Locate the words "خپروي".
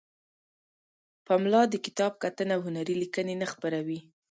3.51-3.99